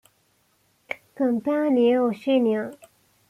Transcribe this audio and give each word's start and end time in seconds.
Compare 1.13 1.69
Near 1.69 2.01
Oceania. 2.09 2.73